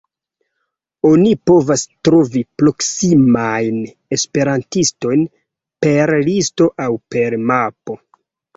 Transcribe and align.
Oni 1.09 1.33
povas 1.49 1.83
trovi 2.09 2.41
proksimajn 2.61 3.77
esperantistojn 4.19 5.23
per 5.87 6.17
listo 6.33 6.73
aŭ 6.87 6.91
per 7.17 7.41
mapo. 7.55 8.03